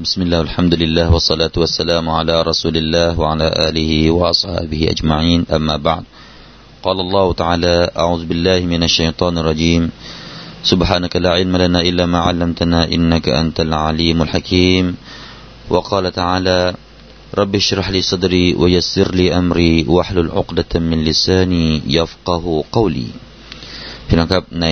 [0.00, 6.04] بسم الله والحمد لله والصلاة والسلام على رسول الله وعلى آله وأصحابه أجمعين أما بعد
[6.82, 9.82] قال الله تعالى أعوذ بالله من الشيطان الرجيم
[10.70, 14.96] سبحانك لا علم لنا إلا ما علمتنا إنك أنت العليم الحكيم
[15.70, 16.74] وقال تعالى
[17.40, 23.08] رب اشرح لي صدري ويسر لي أمري واحلل عقدة من لساني يفقه قولي
[24.08, 24.66] พี่น้องครับใน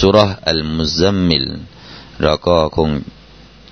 [0.00, 1.44] สุรษอัลมุซัมมิล
[2.22, 2.88] เราก็คง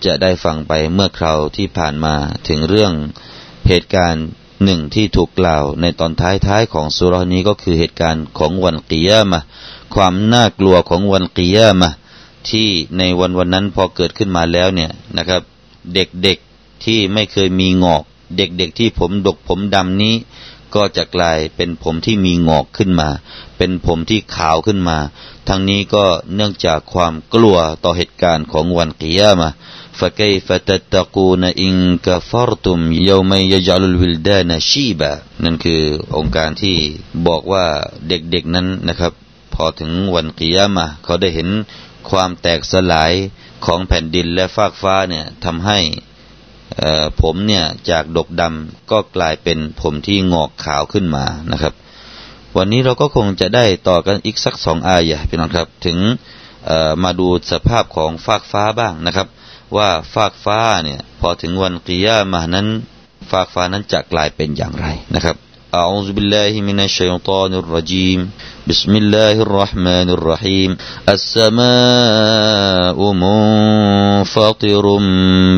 [0.06, 2.16] จะได้ฟังไปเมื่อคราวที่ผ่านมา
[2.48, 2.94] ถึงเรื่อง
[3.68, 4.26] เหตุการณ์
[4.64, 9.42] หนึ่งที่ถูกกล่าวในตอนท้ายๆของสุรนี้ก็คือเหตุการณ์ของวันกิยามะ
[9.96, 11.92] ความน่ากลัวของวันกิยามะ
[12.50, 15.42] ที่ในวันวันนั้นพอเกิดขึ้นมาแล้วเนี่ยนะครับ
[15.94, 18.04] เด็กๆที่ไม่เคยมีงอก
[18.38, 20.16] เด็กๆที่ผมดกผมดำนี้
[20.76, 23.10] ก็จะกลายเป็นผมที่มีงอกขึ้นมา
[23.58, 24.98] เป็นผมที่ขาวขึ้นมา
[25.48, 26.04] ทั้งนี้ก็
[26.36, 29.52] เนื่องจากความกลัวต่อเหตุการณ์ของวันกิยามะ
[30.01, 31.75] فكيف تتقون إن
[32.07, 32.79] كفرتم
[33.11, 35.13] يوم يجعل الولدان شيبا
[35.45, 35.83] นั่นคือ
[36.17, 36.77] องค์การที่
[37.27, 37.67] บอกว่า
[38.09, 39.13] เด็กๆนั้นนะครับ
[39.55, 41.49] พอถึงวันกิยามะเขาได้เห็น
[42.11, 43.13] ความแตกสลาย
[43.65, 45.79] ของแผ่นดินและฟากฟ้าเนี่ยทำให้
[47.23, 51.75] ผมเนี่ยจากดกดำก็กลายเป็นผมที่งอกขาวขึ้นมานะครับ
[52.57, 55.99] วันนี้เราก็คงจะได้ต่อกันอีกสักสองอายะพี่น้องครับ ถึง
[57.05, 59.27] มาดูสภาพของฟากฟ้าบ้างนะครับ
[59.77, 62.69] ว่าฟากฟ้าเนี่ยพอถึงวันกิยามะนั้น
[63.31, 65.37] ฟากฟ้านั้นจะกลายเป็นอย่างไรนะครับ
[65.75, 68.31] أعوذ بالله من الشيطان الرجيم
[68.67, 70.77] بسم الله الرحمن الرحيم
[71.09, 74.85] السماء منفطر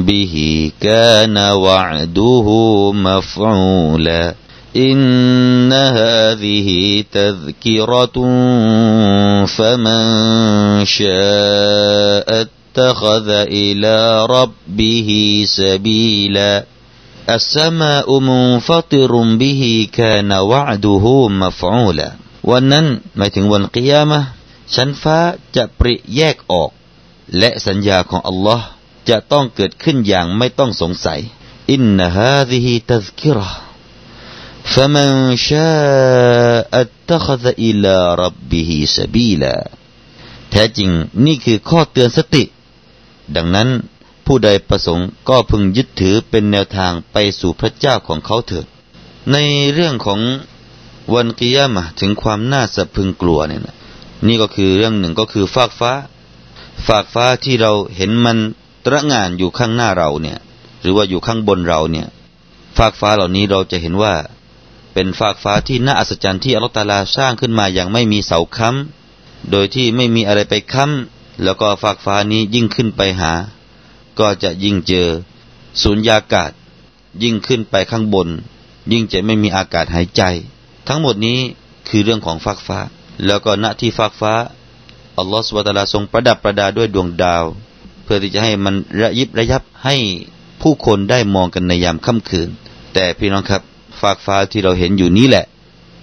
[0.01, 0.35] به
[0.81, 2.47] كان وعده
[2.93, 4.35] مفعولا
[4.77, 8.17] إن هذه تذكرة
[9.47, 10.05] فمن
[10.85, 12.47] شاء
[12.79, 13.29] اتخذ
[13.63, 15.11] إلى ربه
[15.59, 16.53] سبيلا
[17.37, 21.05] السماء منفطر به كان وعده
[21.43, 22.09] مفعولا
[22.51, 24.21] วันนั้นหมายถึงวันกิยามะ
[24.75, 25.19] ชั้นฟ้า
[25.57, 26.71] จะปริแยกออก
[27.39, 28.67] และสัญญาของอัลลอฮ์
[29.09, 31.21] จะต้องเกิดขึ้นอย่างไม่ต้องสงสัย
[31.73, 33.41] อินนฮาดิฮิตัซกิร
[34.73, 39.57] فمن شاء اتخذ إلى ربه سبيلا
[40.51, 40.91] แท้จริง
[41.27, 42.45] นี่คือข้อเตือนสติ
[43.36, 43.70] ดังนั้น
[44.26, 48.66] ผู้ใดประสงค์ก็พึงยึดถือเป็นแนวทางไปสู่พระเจ้าของเขาเถิด
[49.32, 49.38] ใน
[49.74, 50.20] เรื่องของ
[51.14, 53.76] วันกิยามะถึงความน่าสะพึงกลัวเนี่ยนะ
[54.28, 55.92] นี่ก็คือเรื่องหนึ่งก็คือฟากฟ้า
[56.88, 58.38] ฟากฟ้าที่เราเห็นมัน
[58.86, 60.38] ตระงานอยู่ข้างหน้าเราเนี่ย
[60.82, 62.08] หรือว่าอยู่ข้างบนเราเนี่ย
[62.78, 64.14] ฟากฟ้าเหล่านี้เราจะเห็นว่า
[64.94, 73.32] เป็นฟากฟ้าที่น่าอัศจรรย์ที่อัลลอฮฺตาลาสร้างขึ้นมาอย่างไม่มีเสาค้ำโดยที่ไม่มีอะไรไปค้ำ แล้วก็ฟากฟ้านี้ยิ่งขึ้นไปหา
[74.20, 75.08] ก็จะยิ่งเจอ
[75.82, 76.52] สูญญากาศ
[77.24, 78.28] ยิ่งขึ้นไปข้างบน
[78.92, 80.22] ยิ่งจะไม่มีอากาศหายใจ
[80.88, 81.40] ทั้งหมดนี้
[81.88, 82.80] คือเรื่องของฟากฟ้า
[83.26, 84.34] แล้วก็ณที่ฟากฟ้า
[85.18, 87.44] อัลลอฮฺสุบตาลาทรงประดับประดาด้วยดวงดาว
[88.04, 89.96] เพื่อที่จะให้มันระยิบระยับให้
[90.62, 92.50] ผู้คนได้มองกันในยามค่ำคืน
[92.94, 93.62] แต่พี่น้องครับ
[94.00, 95.46] ฟากฟ้าที่เราเห็นอยู่นี้แหละ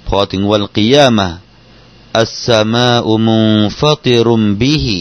[0.09, 1.29] พอถึงวันกิยามะ
[2.21, 3.39] อัสสมาอุมุ
[3.81, 5.01] ฟติรุมบิฮี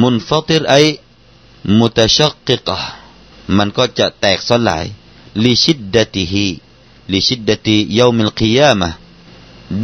[0.00, 0.74] มุนฟอติรไอ
[1.78, 2.78] มุตชักกิกะ
[3.56, 4.84] มันก็จะแตกสลาย
[5.42, 6.46] ลิชิดดติฮี
[7.12, 8.90] ลิชิดดติยามิลกิยามะ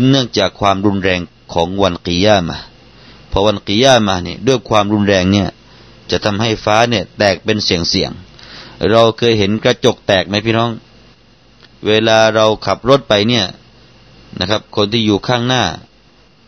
[0.08, 1.20] เนื่องจากความรุนแรง
[1.52, 2.56] ของวันกิยามะ
[3.30, 5.48] พอวันกิยามะเนี่ยด้วยความรุนแรงเนี่ย
[6.10, 8.10] จะทำให้ฟ้าเนี่ยแตกเป็นเสียงเสียง
[8.90, 10.70] เราเคยเห็นกระจกแตกไหมพี่น้อง
[11.86, 13.46] เวลาเราขับรถไปเนี่ย
[14.38, 15.62] นะครับ คนที่อยู่ข้างหน้า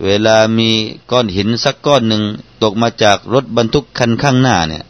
[0.05, 0.71] เวลามี
[1.11, 2.23] ก้อนหินสักก้อนหนึ่ง
[2.63, 4.85] ตกมาจากรถบรรทุกคันข้างหน้าเนี่ย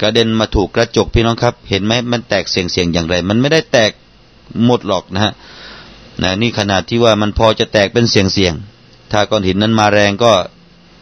[0.00, 3.90] กระเด็นมาถูกกระจกพี่น้องครับ เห็นไหมมันแตกเสียงเสียงอย่างไร มันไม่ได้แตก
[4.64, 5.32] หมดหรอกนะฮะ
[6.22, 8.54] นะนี่ขนาดที่ว่ามันพอจะแตกเป็นเสียงเสียง
[9.12, 10.32] ถ้าก้อนหินนั้นมาแรงก็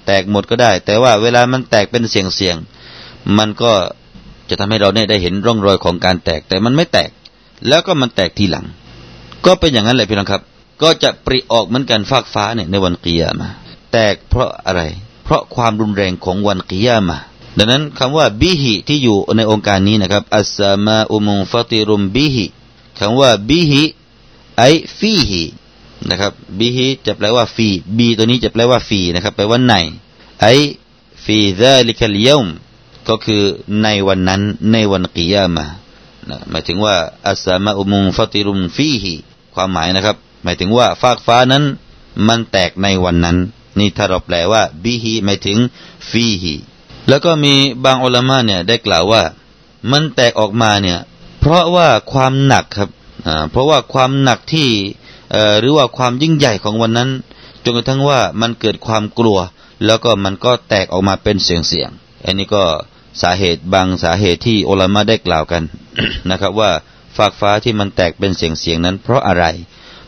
[0.07, 2.57] แตกหมดก็ได้ แต่ว่าเวลามันแตกเป็นเสียงเสียง
[3.39, 3.73] มันก็
[4.49, 7.11] จะทำให้เราเนี่ยได้เห็นร่องรอยของการแตกแต่มันไม่แตก
[7.69, 8.67] แล้วก็มันแตกทีหลัง
[9.45, 10.43] ก็เป็นอย่างนั้นแหละพี่น้องครับ
[10.83, 13.49] ก็จะปริออกเหมือนกันฟากฟ้าเนี่ยในวันกิยามะ
[13.93, 14.83] แตกเพราะอะไร
[15.25, 17.19] เพราะความรุนแรงของวันกิยามะ
[17.59, 22.45] ดังนั้นคำว่าบิฮิที่อยู่ในองค์การนี้นะครับอัสมาอุมุฟติรุมบิฮิ
[22.99, 23.83] คำว่าบิฮิ
[24.59, 24.65] ไอ
[24.99, 25.43] ฟีฮิ
[26.11, 27.69] นะครับบิฮิจะแปลว่าฟี
[27.99, 29.75] บีตัวนี้จะแปลว่าฟีนะครับแปลว่าใน
[30.41, 30.47] ไอ
[31.25, 32.47] ฟีซาลิคัลยม
[33.09, 33.43] ก็คือ
[33.83, 34.43] ในวันนั้น
[34.73, 35.65] ในวันกิยามะ
[36.51, 36.95] หมายถึงว่า
[37.29, 39.15] السماء منفطر فيه
[39.55, 41.65] ความหมายนะครับ หมายถึงว่าฟากฟ้านั้น
[42.29, 43.37] มันแตกในวันนั้น
[43.79, 45.59] นี่ถ้าเราแปลว่าบิฮีหมายถึง
[46.11, 46.55] ฟีฮี
[47.09, 47.55] แล้วก็มี
[47.85, 49.23] บางอุลมะเนี่ยได้กล่าวว่า
[49.93, 50.99] มันแตกออกมาเนี่ย
[51.41, 52.91] เพราะว่าความหนักครับ
[53.51, 54.69] เพราะว่าความหนักที่
[55.61, 57.11] หรือว่าความยิ่งใหญ่ของวันนั้น
[57.65, 59.39] จนกระทั่งว่ามันเกิดความกลัว
[59.87, 61.91] แล้วก็มันก็แตกออกมาเป็นเสียงเสียง
[62.25, 62.65] อันนี้ก็
[63.23, 65.63] สาเหตุบางสาเหตุที่อัลมาได้กล่าวกัน
[66.31, 66.71] นะครับว่า
[67.17, 69.45] ฟากฟ้าที่มันแตกเป็นเสียงเสียงนั้น เพราะอะไร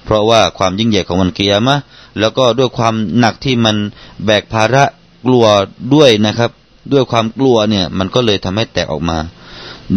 [0.06, 1.76] เพราะว่าความยิ่งใหญ่ของวันกิยามะ
[2.19, 3.76] แล้วก็ด้วยความหนักที่มัน
[4.25, 4.85] แบกภาระ
[5.26, 5.47] กลัว
[5.94, 6.50] ด้วยนะครับ
[6.93, 9.19] ด้วยความกลัวเนี่ยมันก็เลยทำให้แตกออกมา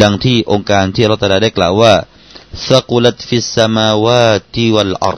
[0.01, 1.93] ดังที่องค์การที่เราตรัสได้กล่าวว่า
[2.67, 5.17] สกุลตฟิสมาวาติวัลอร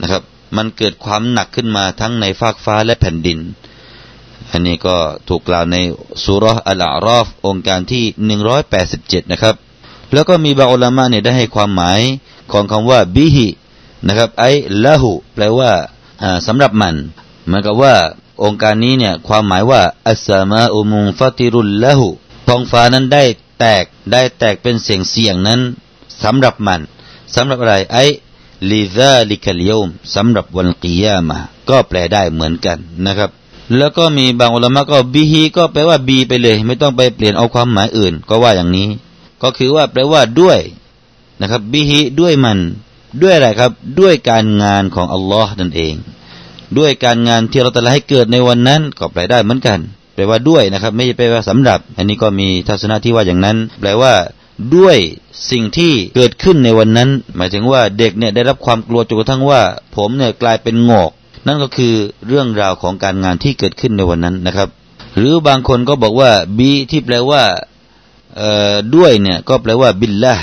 [0.00, 0.22] นะครับ
[0.56, 3.38] มันเกิดความหนักขึ้นมาทั้งในฟากฟ้าและแผ่นดิน
[4.50, 4.96] อันนี้ก็
[5.28, 5.76] ถูกกล่าวใน
[6.24, 9.54] สุรอัลอารอฟองค์การที่หนึ่งร้อยแปดสิบเจ็ดนะครับ
[10.12, 12.00] แล้วก็มีบางอุลามะเนี่ยได้ให้ความหมาย
[12.52, 13.48] ของคำว่าบิฮิ
[14.06, 14.50] นะครับ ไอ้
[14.84, 15.72] ละหุแปลว่า
[16.46, 16.94] สำหรับมัน
[17.44, 17.94] เหมือนกับว่า
[18.42, 22.08] องค์การนี้เนี่ยความหมายว่าอัสมาอุมุงฟาติรุลละหุ
[22.48, 23.24] ท้องฟ้านั้นได้
[23.58, 25.60] แตกได้แตกเป็นเสียงเสียงนั้น
[26.22, 26.80] สำหรับมัน
[27.34, 28.04] สำหรับอะไรไอ้
[28.70, 31.38] ลิซาลิกัลยมสำหรับวันกิยามะ
[31.68, 33.30] ก็แปลได้เหมือนกันนะครับ
[33.76, 38.88] แล้วก็มีบางอุลามะก็บีฮีก็แปลว่าบีไปเลย ไม่ต้องไปเปลี่ยนเอาความหมายอื่น ก็ว่าอย่างนี้
[39.42, 40.60] ก็คือว่าแปลว่าด้วย
[41.40, 42.58] นะครับบีฮีด้วยมัน
[43.20, 45.94] ด้วยอะไรครับ ด้วยการงานของอัลลอฮ์นั่นเอง
[46.78, 49.78] ด้วยการงานที่เราแตะลาให้เกิดในวันนั้นก็แปลได้เหมือนกัน
[50.14, 54.12] แปลว่าด้วยนะครับ ไม่ใช่แปลว่าสำหรับ อันนี้ก็มีทัศนะที่ว่าอย่างนั้น แปลว่า
[54.76, 54.98] ด้วย
[55.50, 59.60] สิ่งที่เกิดขึ้นในวันนั้น หมายถึงว่าเด็กเนี่ยได้รับความกลัวจนกระทั่งว่า
[59.96, 61.10] ผมเนี่ยกลายเป็นงอก
[61.46, 61.94] นั่นก็คือ
[62.26, 64.68] เรื่องราวของการงานที่เกิดขึ้นในวันนั้นนะครับ
[65.16, 67.42] หรือบางคนก็บอกว่าบีที่แปลว่า
[68.94, 70.34] ด้วยเนี่ยก็แปลว่าบิลละ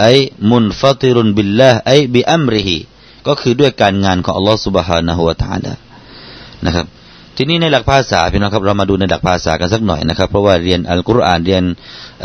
[0.00, 0.12] ไอ้
[0.50, 2.78] มุนฟัติรุนบิลลาไอ้บิอัมริฮี
[3.26, 5.72] ก็คือด้วยการงานของอัลลอฮฺสุบฮานะฮูวะตาลา
[6.66, 6.86] นะครับ
[7.36, 11.64] ทีนี้ในหลักภาษาพี่น้องครับเรามาดูในหลักภาษากันสักหน่อยนะครับ เพราะว่าเรียนอัลกุรอานเรียน
[12.22, 12.24] เ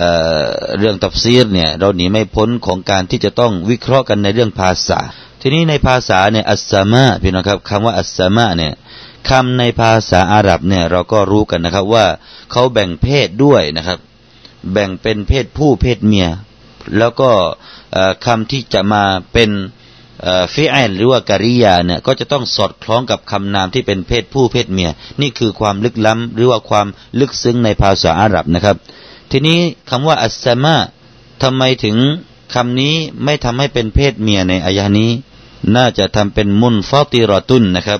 [0.79, 4.99] เรื่องตับซีรเนี่ยเราหนีไม่พ้นของการที่จะต้องวิเคราะห์กันในเรื่องภาษา
[5.41, 8.73] ทีนี้ในภาษาเนี่ยอัสซามะพี่น้องครับคำว่าอัสซามะเนี่ย
[9.29, 12.05] คำในภาษาอาหรับเนี่ยเราก็รู้กันนะครับว่า
[12.51, 13.97] เขาแบ่งเพศด้วยนะครับ
[14.73, 16.27] แบ่งเป็นเพศผู้เพศเมีย
[16.97, 17.29] แล้วก็
[18.25, 19.03] คำที่จะมา
[19.33, 19.51] เป็น
[20.53, 24.89] ฟิอัลหรือว่ากริยาเนี่ยก็จะต้องสอดคล้องกับคำนามที่เป็นเพศผู้เพศเมีย
[25.21, 26.87] นี่คือความลึกล้ำหรือว่าความ
[27.19, 28.77] ลึกซึ้งในภาษาอาหรับนะครับ
[29.31, 29.59] ทีนี้
[29.89, 30.75] คำว่าอัสมา
[31.43, 31.97] ทำไมถึง
[32.53, 35.11] คำนี้ไม่ทำให้เป็นเพศเมียในอายะนี้
[35.75, 37.99] น่าจะทำเป็นมุนฟอติรอตุนนะครับ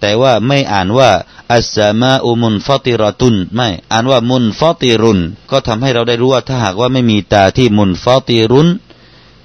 [0.00, 1.10] แต่ว่าไม่อ่านว่า
[1.52, 5.20] อัสมาอุมุนฟอติรอตุนไม่อ่านว่ามุนฟอติรุน
[5.50, 8.68] ก็ทำให้เราได้รู้ว่าถ้าหากว่าไม่มีตาที่มุนฟอติรุน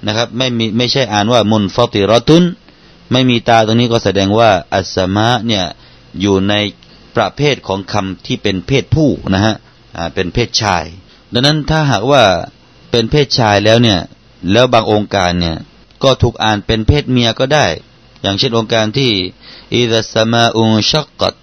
[0.06, 2.44] นะครับไม่มีไม่ใช่อ่านว่ามุนฟอติรอตุน
[3.12, 5.64] ไม่มีตาตรงนี้ก็แสดงว่าอัสมะเนี่ย
[6.20, 6.54] อยู่ใน
[7.16, 9.54] ประเภทของคำที่เป็นเพศผู้นะฮะ
[10.14, 10.84] เป็นเพศชาย
[11.32, 12.22] ดังนั้นถ้าหากว่า
[12.90, 14.00] เป็นเพศชายแล้วเนี่ย
[14.52, 15.56] แล้วบางองค์การเนี่ย
[16.02, 17.66] ก็ถูกอ่านเป็นเพศเมียก็ได้
[18.22, 19.10] อย่างเช่นองค์การที่
[19.74, 21.38] อิดัสมาอุชักกัต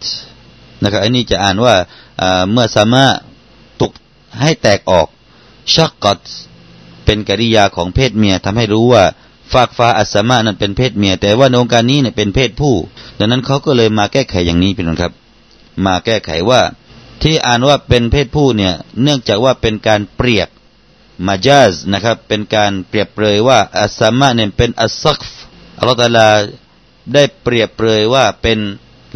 [0.82, 1.76] นะครับอันนี้จะอ่านว่า
[2.52, 3.06] เมื่อสมา
[3.82, 3.92] ตก
[4.42, 5.08] ให้แตกออก
[5.74, 6.20] ชักกัต
[7.06, 9.04] เป็นกิริยาของเพศเมียทำให้รู้ว่า
[9.52, 12.76] ฟากฟ้าอัสมานั้นเป็นเพศเมีย แต่ว่าในองค์การนี้เนี่ยเป็นเพศผู้
[13.18, 15.14] ดังนั้นเขาก็เลยมาแก้ไขอย่างนี้พี่น้องครับ
[15.86, 16.62] มาแก้ไขว่า
[17.22, 20.50] ที่อ่านว่าเป็นเพศผู้เนี่ยเนื่องจากว่าเป็นการเปรียบ
[21.28, 25.30] มาจาซนะครับเป็นการเปรียบเปรยว่าอัสมาเนี่ยเป็นอัสซักฟ
[25.78, 26.30] อัลลอฮฺตาลา
[27.14, 28.60] ได้เปรียบเปรยว่าเป็น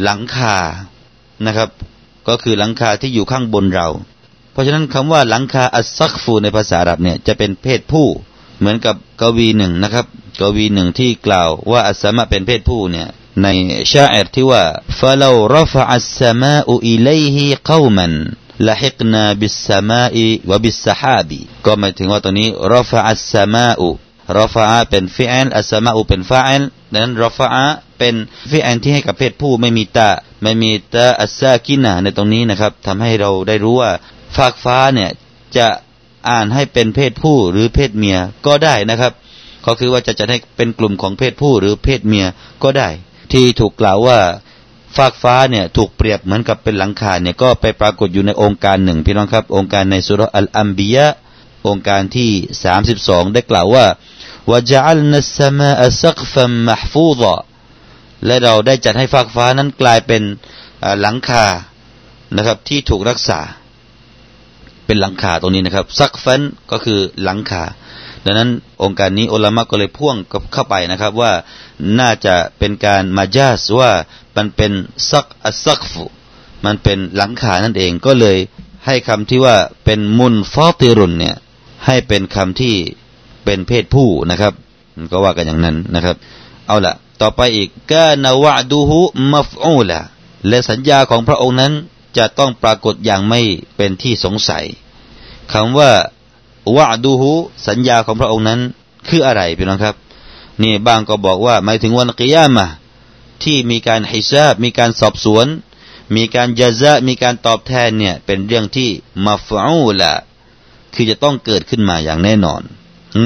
[0.02, 0.56] หลังคา
[1.46, 1.68] นะครับ
[2.28, 3.88] ก็คือหลังคาที่อยู่ข้างบนเรา
[4.52, 8.06] เพราะฉะนั้นคำว่าหลังคา السقف ในภาษาอาหรับเนี่ยจะเป็นเพศผู้
[8.58, 10.06] เหมือนกับกวีหนึ่งนะครับ
[10.40, 13.08] กวีหนึ่งที่กล่าวว่า السماء เป็นเพศผู้เนี่ย
[13.42, 13.48] ใน
[13.92, 14.62] شاعر ที่ว่า
[15.00, 26.00] فلو رفع السماء إليه قوما لحقنا بالسماء وبالسحاب ก็หมายถึงว่าตอนนี้ رفع السماء رفع เป็น فعل السماء
[26.08, 26.62] เป็น فاعل
[26.96, 27.66] นั้น رفع
[27.98, 28.14] เป็น
[28.50, 30.10] فعل ที่ให้กับเพศผู้ไม่มี تاء
[30.42, 33.90] ไม่มีตาอัสซากินาในตรงนี้นะครับทำให้เราได้รู้ว่า
[34.36, 35.10] ฟากฟ้าเนี่ย
[35.56, 35.66] จะ
[36.30, 39.12] อ่านให้เป็นเพศผู้หรือเพศเมียก็ได้นะครับ
[39.66, 42.26] ก็คือว่าจะจะให้เป็นกลุ่มของเพศผู้หรือเพศเมีย
[42.62, 42.88] ก็ได้
[43.32, 44.18] ที่ถูกกล่าวว่า
[44.96, 51.06] ฟากฟ้าเนี่ยถูกเปรียบเหมือนกับเป็นหลังคาเนี่ยก็ไปปรากฏอยู่ในองค์การหนึ่งพี่น้องครับ องค์การในสุรอัลอัมบียะ
[51.68, 52.30] องค์การที่
[52.64, 53.84] สามสิบสองได้กล่าวว่า
[54.50, 57.34] วะจัลนัสสมาอัซักฟัมมหฟูดะ
[58.26, 60.22] และเราได้จัดให้ฟากฟ้านั้นกลายเป็น
[61.00, 61.44] หลังคา
[62.36, 63.40] นะครับ ที่ถูกรักษา
[64.86, 67.64] เป็นหลังคาตรงนี้นะครับซักฟันก็คือหลังคา
[68.24, 68.50] ดังนั้น
[68.82, 70.16] องค์การนี้อัลมะก็เลยพ่วง
[70.52, 71.32] เข้าไปนะครับว่า
[71.98, 73.90] น่าจะเป็นการมาจาสว่า
[74.36, 74.72] มันเป็น
[75.10, 76.04] ซักอัซักฟุ
[76.64, 78.38] มันเป็นหลังคานั่นเองก็เลย
[78.86, 81.36] ให้คำที่ว่าเป็นมุนฟอติรุนเนี่ย
[81.86, 82.74] ให้เป็นคำที่
[83.44, 84.52] เป็นเพศผู้นะครับ
[85.10, 86.16] ก็ว่ากันอย่างนั้นนะครับ
[86.66, 89.00] เอาละต่อไปอีกกานวะดูหุ
[89.32, 90.00] มัฟอูละ
[90.48, 91.72] และสัญญาของพระองค์นั้น
[92.16, 93.40] จะต้องปรากฏอย่างไม่
[93.76, 94.64] เป็นที่สงสัย
[95.52, 95.90] คำว่า
[96.76, 97.32] วะดูหุ
[97.66, 98.60] สัญญาของพระองค์นั้น
[99.08, 99.96] คืออะไรพี่น้องครับ
[100.62, 102.66] นี่บางก็บอกว่าหมายถึงวันกิยามะ
[103.42, 105.46] ที่มีการฮิซาบมีการสอบสวน
[106.16, 108.90] มีการยาซะมีการตอบแทนเนี่ยเป็นเรื่องที่
[109.24, 110.12] มาฟูละ
[110.94, 112.62] คือจะต้องเกิดขึ้นมาอย่างแน่นอน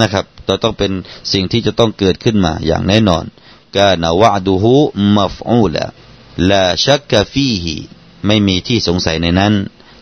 [0.01, 0.25] นะครับ
[0.63, 0.93] ต้องเป็น
[1.33, 3.25] สิ่งที่จะต้องเกิดขึ้นมาอย่างแน่นอน
[3.77, 4.75] กานวะดูฮู
[5.17, 5.85] มัฟอูละ
[6.51, 7.77] ลาชักกะฟีฮี
[8.27, 9.55] ไม่มีที่สงสัยในนั้น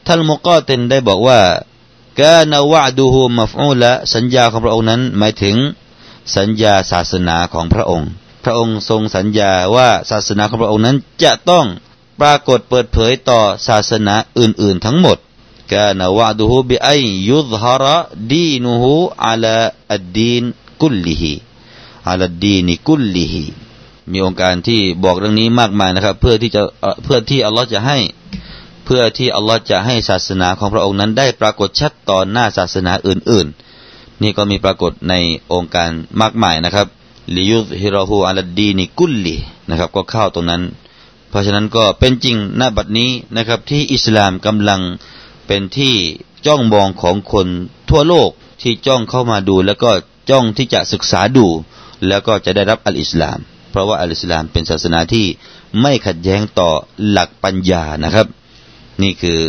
[0.06, 1.40] ท่านมุกาเตนได้บอกว่า
[2.20, 5.56] กานวะดูฮูมัฟอูละสัญญาของพระองค์นั้นหมายถึง
[6.36, 8.08] สัญญาศาสนาของพระองค์
[8.44, 11.66] พระองค์ทรงสัญญาว่าศาสนาของพระองค์นั้นจะต้อง
[12.20, 15.18] ปรากฏเปิดเผยต่อศาสนาอื่นๆทั้งหมด
[15.73, 17.01] كان وعده بأن
[17.31, 17.83] يظهر
[18.35, 18.83] دينه
[19.27, 19.55] على
[19.97, 20.43] الدين
[20.81, 21.23] كله
[22.09, 23.35] على الدين كله
[24.11, 26.61] มีองค์การที่บอกเรื่องนี้มากมายนะครับ เพื่อที่จะ
[27.03, 27.97] เพื่อที่อัลลอฮ์จะให้
[28.85, 33.47] เพื่อที่อัลลอฮ์จะให้ศาสนาของพระองค์นั้นได้ปรากฏชัดต่อหน้าศาสนาอื่น
[33.85, 35.13] ๆ นี่ก็มีปรากฏใน
[35.53, 35.89] องค์การ
[36.21, 36.87] มากมายนะครับ
[37.35, 39.35] ลิยุฮิรอฮูอัลดีนิกุลลี
[39.69, 40.61] นะครับ ก็เข้าตรงนั้น
[41.29, 44.81] เพราะฉะนั้นก็เป็นจริงณบัดนี้นะครับที่อิสลามกำลัง
[45.46, 45.94] เป็นที่
[46.46, 47.46] จ้องมองของคน
[47.90, 48.30] ทั่วโลก
[48.62, 49.90] ที่จ้องเข้ามาดู แล้วก็
[50.30, 51.46] จ้องที่จะศึกษาดู
[52.08, 53.38] แล้วก็จะได้รับอัลอิสลาม
[53.70, 55.26] เพราะว่าอัลอิสลามเป็นศาสนาที่
[55.80, 56.70] ไม่ขัดแย้งต่อ
[57.08, 58.26] หลักปัญญานะครับ
[59.02, 59.40] นี่คือ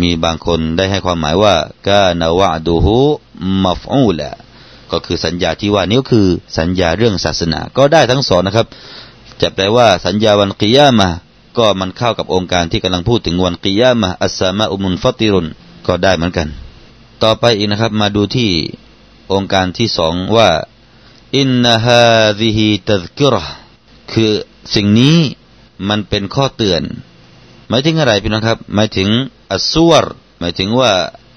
[0.00, 1.54] มีบางคนได้ให้ความหมายว่า
[1.88, 2.96] กานาวะดูฮู
[3.64, 4.30] มัฟอูละ
[4.92, 6.26] ก็คือสัญญาที่ว่านี้คือ
[6.58, 8.66] สัญญาเรื่องศาสนา ก็ได้ทั้งสองนะครับ
[9.42, 11.08] จะแปลว่าสัญญาวันกิยามะ
[11.58, 15.46] ก็มันเข้ากับองค์การที่กำลังพูดถึงวันกิยามะอัสามาอุมุนฟัติรุน
[15.86, 16.48] ก็ได้เหมือนกัน
[17.22, 18.50] ต่อไปอีกนะครับมาดูที่
[19.32, 20.50] องค์การที่สองว่า
[21.36, 22.06] อินนาฮา
[22.40, 23.36] ดิฮิตัซกิร
[24.12, 24.32] คือ
[24.74, 25.18] สิ่งนี้
[25.88, 26.82] มันเป็นข้อเตือน
[27.68, 29.08] หมายถึงอะไรพี่น้องครับ หมายถึง
[29.52, 30.04] อัสวร
[30.40, 30.90] หมายถึงว่า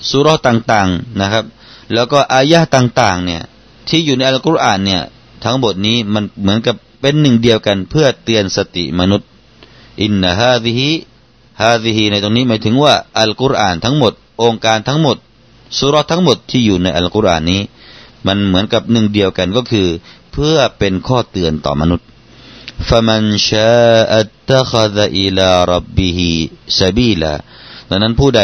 [0.09, 1.45] สุรต่างๆนะครับ
[1.93, 3.43] แล้วก็อายะต่างๆเนี่ย
[3.87, 5.01] ที่อยู่ในอัลกุรอานเนี่ย
[5.43, 9.29] ทั้งหมดนี้มันเหมือนกับเป็นหนึ่งเดียวกันเพื่อเตือนสติมนุษย์
[10.02, 10.90] อินนาฮาดิฮิ
[11.62, 15.16] ฮาดิฮิในตรงนี้หมายถึงว่าอัลกุรอานทั้งหมด องค์การทั้งหมด
[15.78, 17.60] สุรทั้งหมดที่อยู่ในอัลกุรอานนี้
[18.26, 19.88] มันเหมือนกับหนึ่งเดียวกันก็คือ
[20.32, 22.06] เพื่อเป็นข้อเตือนต่อมนุษย์
[22.88, 26.20] فمن شاء اتخذ إلى ربه
[26.78, 27.34] سبيلا
[27.88, 28.42] ดังนั้นผู้ใด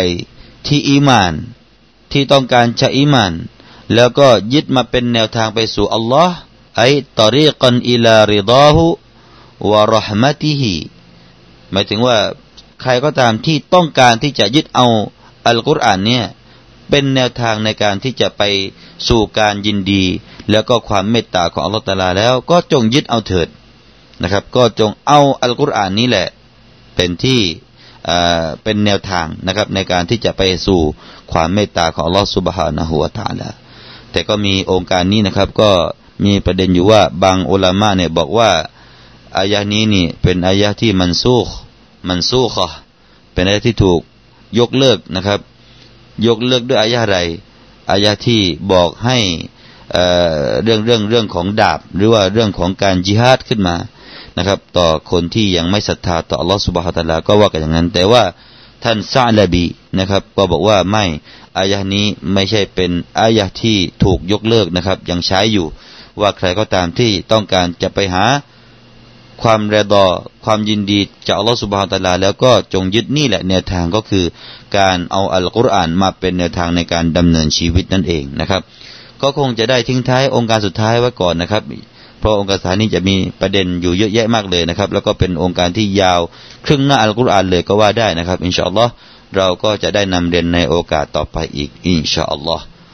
[0.66, 1.32] ที่อีมาน
[2.12, 3.32] ที่ต้องการจะอีมาน
[3.94, 6.36] แล้วก็ยึดมาเป็นแนวทางไปสู่อัลลอฮ์
[6.78, 6.82] ไอ
[7.18, 8.86] ตอรีกันอิลาริดาหุ
[9.70, 10.74] วะรหมติฮิ
[11.73, 12.17] หมายถึงว่า
[12.81, 14.87] ใครก็ตามที่ต้องการที่จะยึดเอา
[15.45, 16.25] อัลกุรอานเนี่ย
[16.89, 18.43] เป็นแนวทางในการที่จะไป
[19.07, 20.03] สู่การยินดี
[20.51, 23.47] แล้วก็ความเมตตาของอัลลอฮฺตาลาแล้วก็จงยึดเอาเถิด
[24.21, 26.27] นะครับ ก็จงเอาอัลกุรอานนี้แหละ
[26.95, 27.41] เป็นที่
[28.63, 30.81] เป็นแนวทางนะครับในการที่จะไปสู่
[31.31, 33.49] ความเมตตาของอัลลอฮฺสุบฮานะฮูวาตาลา
[34.11, 35.71] แต่ก็มีองค์การนี้นะครับ ก็
[36.25, 38.51] มีประเด็นอยู่ว่าบางอุลามะเนี่ยบอกว่า
[39.37, 41.41] อายะนี้นี่เป็นอายะที่มันสู้
[42.07, 42.67] มันสู้ขอ
[43.33, 44.01] เป็นอายะที่ถูก
[44.59, 45.39] ยกเลิกนะครับ
[46.27, 47.19] ยกเลิกด้วยอายะอะไร
[47.91, 48.41] อายะที่
[48.71, 49.17] บอกให้
[50.63, 53.75] เรื่องเรื่องเรื่องของดาบ หรือว่าเรื่องของการจิฮาดขึ้นมา
[54.37, 58.23] นะครับ ต่อคนที่ยังไม่ศรัทธาต่ออัลลอฮฺสุบฮฺตะลา ก็ว่ากันอย่างนั้น แต่ว่า
[58.83, 59.65] ท่านซาลาบี
[59.99, 61.05] นะครับ ก็บอกว่าไม่
[61.57, 65.67] อายะนี้ไม่ใช่เป็นอายะที่ถูกยกเลิกนะครับ ยังใช้อยู่
[66.19, 68.25] ว่าใครก็ตามที่ต้องการจะไปหา
[69.43, 70.05] ความเรดอ
[70.45, 74.25] ความยินดีจากอัลลอฮฺสุบฮานตะลา แล้วก็จงยึดนี่แหละแนวทางก็คือ
[74.77, 78.61] การเอาอัลกุรอานมาเป็นแนวทางในการดำเนินชีวิตนั่นเองนะครับ
[79.21, 81.63] ก็คงจะได้ทิ้งท้ายองค์การสุดท้ายไว้ก่อนนะครับ
[82.19, 86.21] เพราะองค์การสุดท้ายนี้จะมีประเด็นอยู่เยอะแยะมากเลยนะครับ แล้วก็เป็นองค์การที่ยาว
[86.65, 88.91] ครึ่งหน้าอัลกุรอานเลยก็ว่าได้นะครับ อินชาอัลลอฮ์
[89.35, 92.63] เราก็จะได้นำเรียนในโอกาสต่อไปอีก อินชาอัลลอฮ์